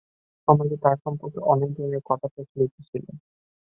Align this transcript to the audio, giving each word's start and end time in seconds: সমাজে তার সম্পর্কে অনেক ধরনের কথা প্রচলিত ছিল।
সমাজে 0.47 0.77
তার 0.83 0.97
সম্পর্কে 1.03 1.39
অনেক 1.53 1.69
ধরনের 1.77 2.03
কথা 2.09 2.27
প্রচলিত 2.33 2.73
ছিল। 2.87 3.05